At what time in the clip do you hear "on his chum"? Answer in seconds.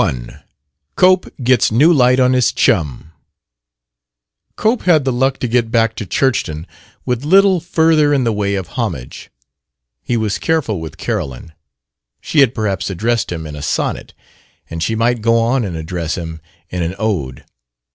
2.19-3.11